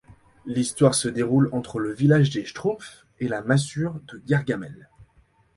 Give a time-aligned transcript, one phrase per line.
[0.47, 4.89] L'histoire se déroule entre le village des Schtroumpfs et la masure de Gargamel.